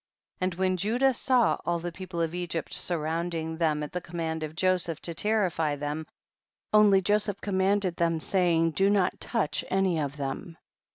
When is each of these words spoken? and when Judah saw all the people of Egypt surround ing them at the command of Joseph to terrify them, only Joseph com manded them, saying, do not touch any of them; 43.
and 0.39 0.55
when 0.55 0.77
Judah 0.77 1.13
saw 1.13 1.59
all 1.63 1.77
the 1.77 1.91
people 1.91 2.19
of 2.21 2.33
Egypt 2.33 2.73
surround 2.73 3.35
ing 3.35 3.57
them 3.59 3.83
at 3.83 3.91
the 3.91 4.01
command 4.01 4.41
of 4.41 4.55
Joseph 4.55 4.99
to 5.03 5.13
terrify 5.13 5.75
them, 5.75 6.07
only 6.73 7.01
Joseph 7.01 7.39
com 7.39 7.59
manded 7.59 7.97
them, 7.97 8.19
saying, 8.19 8.71
do 8.71 8.89
not 8.89 9.19
touch 9.21 9.63
any 9.69 9.99
of 9.99 10.17
them; 10.17 10.37
43. 10.37 10.55